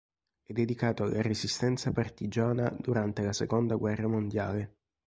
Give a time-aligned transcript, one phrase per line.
[0.41, 4.77] È dedicato alla Resistenza partigiana durante la seconda guerra mondiale.